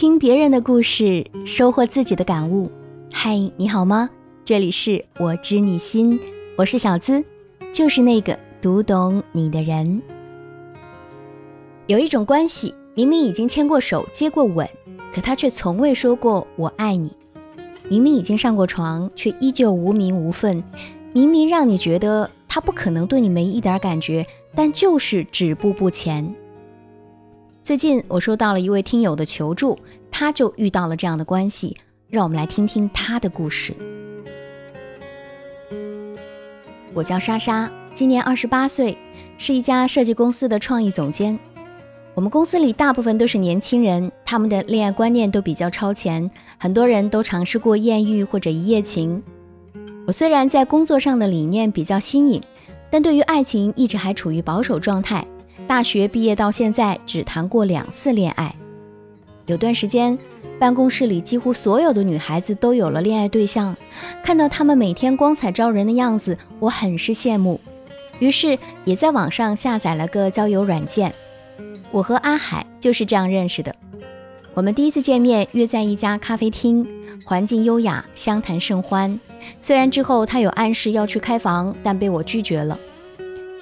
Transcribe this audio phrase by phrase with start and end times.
[0.00, 2.70] 听别人的故事，收获自己的感悟。
[3.12, 4.08] 嗨，你好吗？
[4.44, 6.20] 这里是我知你心，
[6.56, 7.24] 我是小资，
[7.72, 10.00] 就是那个读懂你的人。
[11.88, 14.68] 有一种关系，明明已经牵过手、接过吻，
[15.12, 17.08] 可他却从未说过“我爱你”；
[17.90, 20.62] 明明已经上过床，却依旧无名无分；
[21.12, 24.24] 明明让你觉得他不可能对你没一点感觉，
[24.54, 26.36] 但就是止步不前。
[27.68, 29.78] 最近我收到了一位听友的求助，
[30.10, 31.76] 他就遇到了这样的关系，
[32.08, 33.74] 让我们来听听他的故事。
[36.94, 38.96] 我叫莎莎，今年二十八岁，
[39.36, 41.38] 是一家设计公司的创意总监。
[42.14, 49.22] 我们公司里大部分都是年轻人，他们的恋爱观念都比较超前，很多人都尝试过艳遇或者一夜情。
[50.06, 52.42] 我虽然在工作上的理念比较新颖，
[52.88, 55.22] 但对于爱情一直还处于保守状态。
[55.68, 58.56] 大学毕业到现在，只谈过两次恋爱。
[59.44, 60.18] 有段时间，
[60.58, 63.76] 办公室里几乎所有的女孩子都有了恋爱对象，
[64.22, 67.60] 看到她们每天光彩照人的样子，我很是羡慕。
[68.18, 71.14] 于是也在网上下载了个交友软件。
[71.90, 73.76] 我和阿海就是这样认识的。
[74.54, 76.88] 我们第一次见面约在一家咖啡厅，
[77.26, 79.20] 环境优雅，相谈甚欢。
[79.60, 82.78] 虽然之后他有暗示要去开房，但被我拒绝了。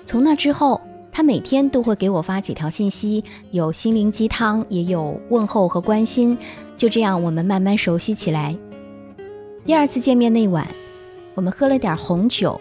[0.04, 0.80] 从那之后。
[1.17, 6.36] 他每天都会给我发几条信息，有心灵鸡汤，也有问候和关心。
[6.77, 8.55] 就这样，我们慢慢熟悉起来。
[9.64, 10.69] 第二次见面那晚，
[11.34, 12.61] 我们喝了点红酒，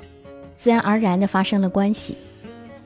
[0.55, 2.15] 自然而然地发生了关系。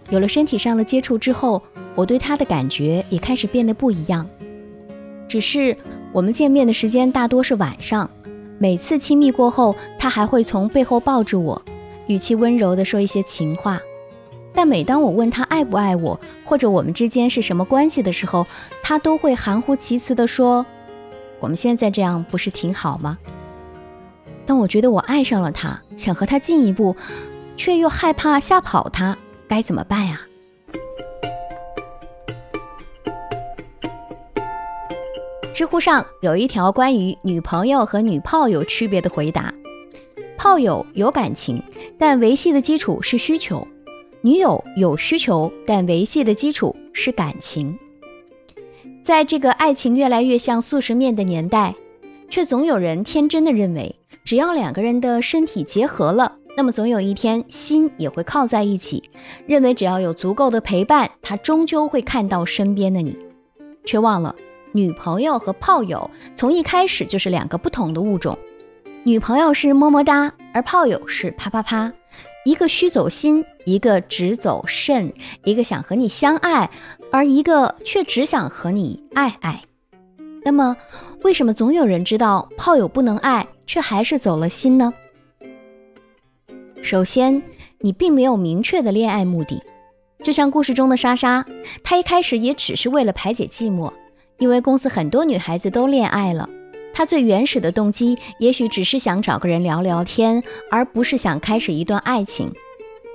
[0.09, 1.61] 有了身体上的接触之后，
[1.93, 4.27] 我对他的感觉也开始变得不一样。
[5.27, 5.77] 只是
[6.11, 8.09] 我们见面的时间大多是晚上，
[8.57, 11.61] 每次亲密过后，他还会从背后抱住我，
[12.07, 13.79] 语气温柔地说一些情话。
[14.59, 18.45] 但每当我问他爱不爱我，或者我们之间是什么关系的时候，
[18.83, 20.65] 他都会含糊其辞地说
[21.39, 23.17] ：“我们现在这样不是挺好吗？”
[24.45, 26.97] 当我觉得我爱上了他，想和他进一步，
[27.55, 29.17] 却又害怕吓跑他，
[29.47, 30.19] 该怎么办呀？
[35.53, 39.53] 知乎上有一条关于女朋友和女炮友区别的回答：
[40.37, 41.63] 炮友有感情，
[41.97, 43.65] 但维系的基础是需求。
[44.21, 47.77] 女友有需求，但维系的基础是感情。
[49.01, 51.73] 在这个爱情越来越像速食面的年代，
[52.29, 59.09] 却总有人天真的认为，只要两个人的身体结合了，那么总有一天心也会靠在一起。
[59.47, 63.17] 认为只要有足够的陪伴，他终究会看到身边的你，
[63.85, 64.35] 却忘了
[64.73, 68.37] 女朋友和炮友从一开始就是两个不同的物种。
[69.05, 71.93] 女朋友是么么哒，而炮友是啪啪啪。
[72.49, 76.71] 一个虚走心，一个直走肾，一个想和你相爱，
[77.11, 79.61] 而一个却只想和你爱爱。
[80.41, 80.75] 那么，
[81.21, 84.91] 为什么总有人知道炮友不能爱，却还是走了心呢？
[86.81, 87.43] 首先，
[87.81, 89.61] 你并没有明确的恋爱目的。
[90.23, 91.45] 就像故事中的莎莎，
[91.83, 93.93] 她一开始也只是为了排解寂寞，
[94.39, 96.49] 因为公司很多女孩子都恋爱了。
[96.99, 102.51] 他最原始的动机，也许只是想找个人聊聊天，而不是想开始一段爱情。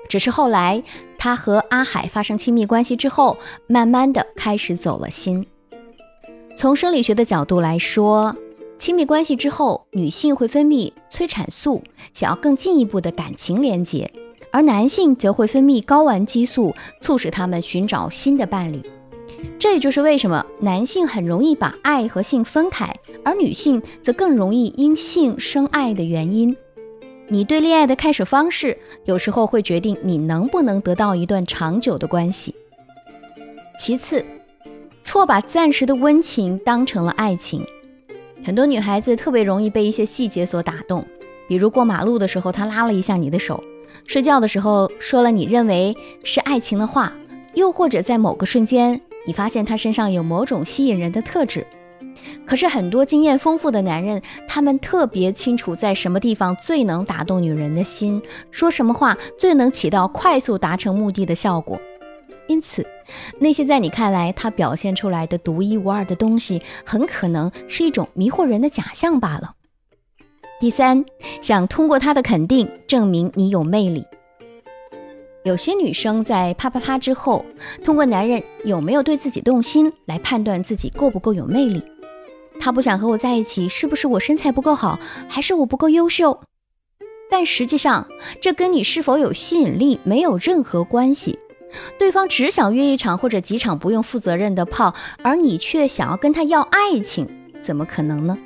[0.09, 0.83] 只是后来，
[1.19, 3.37] 他和阿海发生亲密关系之后，
[3.67, 5.47] 慢慢的开始走了心。
[6.57, 8.35] 从生理学的角度来说，
[8.79, 11.85] 亲密关系之后，女性会分泌催产素，
[12.15, 14.11] 想要更进一步的感情连接，
[14.51, 18.81] 而男性则会分泌睾丸激素，促使他们寻找新的伴侣。
[19.59, 22.95] 这也就是为什么男性很容易把爱和性分开，
[23.25, 26.57] 而女性则更容易因性生爱的原因。
[27.29, 32.55] 你对恋爱的开始方式，有时候会决定你能不能得到一段长久的关系。
[33.79, 34.25] 其次，
[35.03, 37.65] 错把暂时的温情当成了爱情。
[38.45, 41.03] 很多女孩子特别容易被一些细节所打动，
[41.49, 43.57] 比如过马路的时候，他拉了一下你的手；
[44.07, 47.11] 睡觉的时候说了你认为是爱情的话；
[47.55, 49.01] 又或者在某个瞬间。
[49.27, 51.67] 你发现他身上有某种吸引人的特质，
[52.45, 58.21] 可是很多经验丰富的男人，他们特别清楚在什么地方最能打动女人的心，
[58.51, 61.81] 说什么话最能起到快速达成目的的效果。
[62.47, 62.87] 因此，
[63.39, 69.55] 那些在你看来他表现出来的独一无二的东西，很可能是一种迷惑人的假象罢了。
[70.61, 71.05] 第三，
[71.41, 74.05] 想通过他的肯定证明你有魅力。
[75.45, 77.45] 有些女生在啪啪啪之后，
[77.85, 81.83] 通过男人有没有对自己动心来判断自己够不够有魅力。
[82.59, 84.99] 他不想和我在一起，是不是我身材不够好，
[85.29, 86.41] 还是我不够优秀？
[87.31, 88.09] 但实际上，
[88.41, 91.39] 这跟你是否有吸引力没有任何关系。
[91.99, 97.29] 对方只想约一场或者几场不用负责任的炮，而你却想要跟他要爱情，
[97.61, 98.39] 怎么可能呢？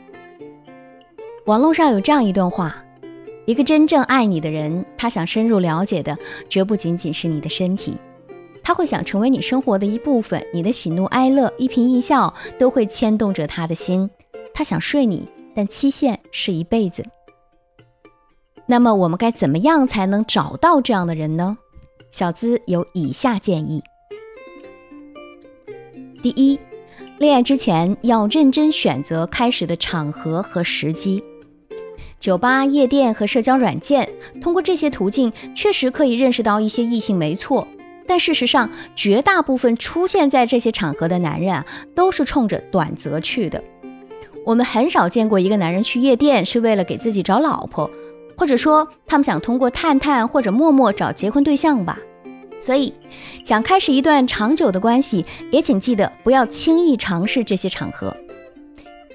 [1.44, 2.83] 网络上有这样一段话：
[3.49, 6.19] 一个真正爱你的人，他想深入了解的
[6.50, 7.97] 绝不仅仅是你的身体，
[8.62, 14.11] 他会想成为你生活的一部分，你的喜怒哀乐、一颦一笑都会牵动着他的心。
[14.53, 17.03] 他想睡你，但期限是一辈子。
[18.67, 21.56] 那么我们该怎么样才能找到这样的人呢？
[22.11, 23.83] 小资有以下建议：
[26.23, 26.61] 第一，
[27.19, 31.25] 恋爱之前要认真选择开始的场合和时机。
[32.19, 34.09] 酒吧、夜店和社交软件，
[34.41, 37.67] 通过这些途径确实可以认识到一些异性，没错。
[38.06, 43.62] 但事实上，绝大部分出现在这些场合的男人啊，都是冲着短则去的。
[44.44, 47.91] 我们很少见过一个男人去夜店是为了给自己找老婆。
[48.37, 51.99] 或者说，他们想通过探探或者陌陌找结婚对象吧。
[52.61, 52.94] 所以，
[53.44, 58.17] 想开始一段长久的关系，也请记得不要轻易尝试这些场合。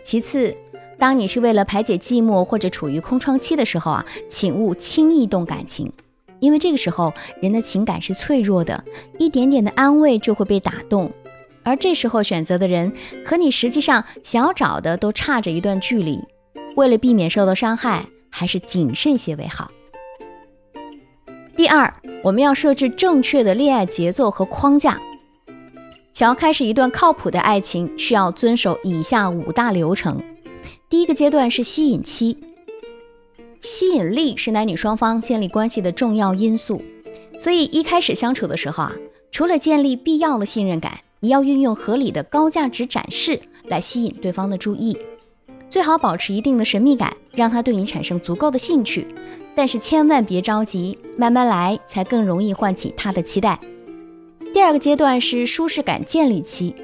[0.03, 0.55] 其次，
[0.99, 5.91] 当你是为了排解寂寞或者处于空窗期的时候啊，请勿轻易动感情，
[6.39, 8.83] 因为这个时候人的情感是脆弱的，
[9.17, 11.11] 一点点的安慰就会被打动，
[11.63, 12.93] 而这时候选择的人
[13.25, 16.19] 和你实际上想要找的都差着一段距离。
[16.75, 18.05] 为了避免受到伤害。
[18.35, 19.69] 还是谨慎些为好。
[21.55, 21.93] 第二，
[22.23, 24.99] 我们要设置正确的恋爱节奏和框架。
[26.15, 30.19] 想要开始一段靠谱的爱情，需要遵守以下五大流程。
[30.93, 32.37] 第一个阶段是吸引期，
[33.61, 36.83] 吸引力是男女双方建立关系的重要因素。
[37.39, 38.93] 所以一开始相处的时候啊，
[39.31, 44.95] 除了建立必要的信任感，你要运用合理的高价值展示来吸引对方的注意。
[45.67, 49.07] 最好保持一定的神秘感，让他对你产生足够的兴趣，
[49.55, 53.59] 但是千万别着急，慢慢来才更容易唤起他的期待。
[54.53, 56.75] 第二个阶段是舒适感建立期，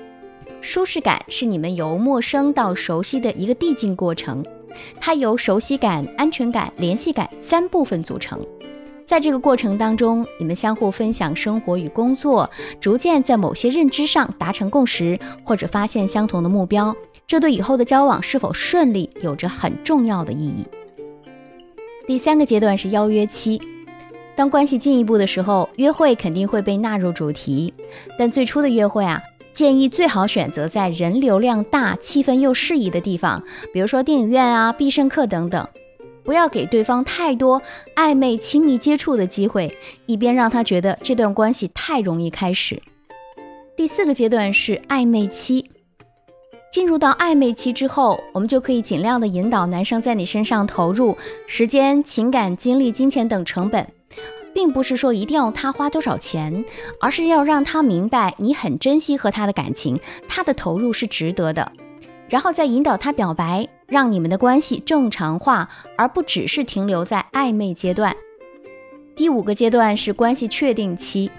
[0.61, 4.45] 舒适感是你们由陌生到熟悉的一个递进过程，
[5.00, 8.39] 它由熟悉感、安全感、联系感三部分组成。
[9.06, 12.47] 在这个过程当中，你们相互分享生活与工作，
[12.79, 16.95] 逐渐在某些认知上达成共识，或者发现相同的目标。
[17.25, 20.65] 这对以后的交往是否顺利有着很重要的意义。
[22.06, 23.61] 第三个阶段是邀约期，
[24.35, 27.73] 当关系进一步的时候，约会肯定会被纳入主题。
[28.17, 29.21] 但最初的约会啊，
[29.54, 33.44] 建议最好选择在人流量大、气氛又适宜的地方，
[33.74, 35.68] 比如说电影院啊、必胜客等等，
[36.24, 37.62] 不要给对方太多
[37.96, 42.81] 暧昧亲密接触的机会，以便让他觉得这段关系太容易开始。
[43.75, 45.69] 第四个阶段是暧昧期。
[46.72, 51.18] 进入到暧昧期之后，我们就可以尽量的引导男生在你身上投入
[51.48, 53.88] 时间、情感、精力、金钱等成本，
[54.54, 56.66] 并不是说一定要他花多少钱，
[57.00, 61.72] 而是要让他明白你很珍惜和他的感情，他的投入是值得的，
[62.28, 68.16] 然后再引导他表白，让你们的关系正常化，而不只是停留在暧昧阶段。
[69.16, 71.30] 第五个阶段是关系确定期。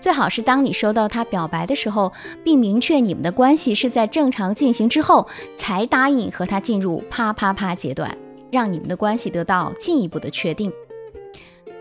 [0.00, 2.12] 最好是当你收到他表白的时候，
[2.44, 5.26] 并明确你们的关系是在正常进行之后，
[5.56, 8.16] 才答应和他进入啪啪啪阶段，
[8.50, 10.72] 让你们的关系得到进一步的确定。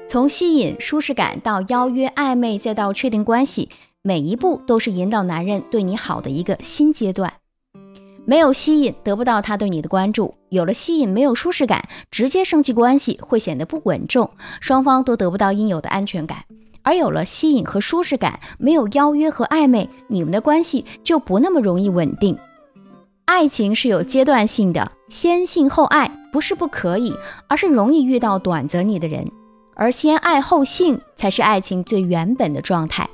[0.07, 3.67] 从吸引、舒适感到邀约、暧昧，再到确定关系，
[4.01, 7.33] 每一步都是引导男人对你好的一个新阶段。
[8.25, 16.45] 没有吸引，得不到他对你的关注；有了吸引，没有舒适感，直接升级关系会显得不稳重，双方都得不到应有的安全感。
[16.83, 22.37] 而有了吸引和舒适感，没有邀约和暧昧，你们的关系就不那么容易稳定。
[23.25, 27.13] 爱情是有阶段性的，先性后爱不是不可以，
[27.49, 29.29] 而是容易遇到短择你的人。
[29.79, 33.07] 而先爱后性才是爱情最原本的状态。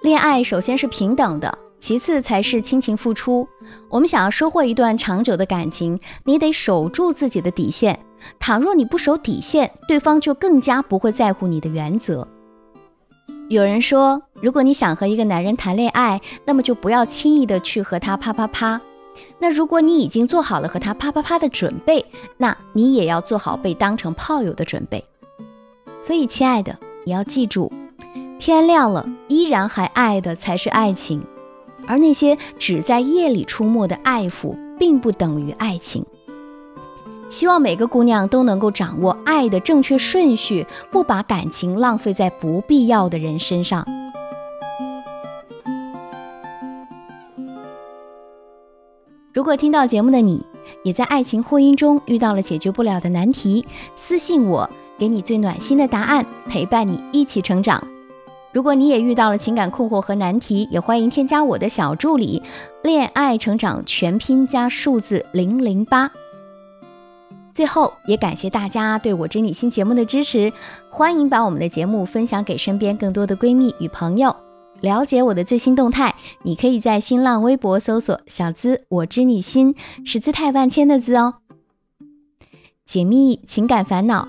[0.00, 3.46] 恋爱首先是平等的，其次才是亲情付出。
[3.90, 8.00] 我们想要收获一段长久的感情，你得守住自己的底线。
[8.40, 12.26] 倘若你不守底线，对方就更加不会在乎你的原则。
[13.50, 18.80] 有人说，如果你想和一个男人谈恋爱，那么就不要轻易的去和他啪啪啪。
[19.38, 22.06] 那如果你已经做好了和他啪啪啪的准备，
[22.38, 25.04] 那你也要做好被当成炮友的准备。
[26.00, 27.72] 所以，亲爱的，你要记住，
[28.38, 31.22] 天亮了依然还爱的才是爱情，
[31.86, 36.04] 而那些只在夜里出没的爱抚，并不等于爱情。
[37.28, 43.84] 希望每个姑娘都能够掌握爱的正确顺序，不把感情浪费在不必要的人身上。
[49.32, 50.46] 如果听到节目的你，
[50.84, 57.82] 也在爱情婚姻中遇到了解决不了的难题，私信我，给你最暖心的答案，陪伴你一起成长。
[58.52, 62.42] 如果你也遇到了情感困惑和难题，也欢迎添加我的小助理
[62.82, 66.10] “恋爱成长全拼加数字零零八”。
[67.52, 70.52] 最后，也感谢大家对我知你心节目的支持，
[70.90, 74.34] 欢迎把我们的节目分享给身边更多的闺蜜与朋友。
[74.80, 79.74] 了解我的最新动态，你可以在新浪微博搜索“小资我知你心”，
[80.04, 81.36] 是姿态万千的“资”哦。
[82.84, 84.28] 解密情感烦恼。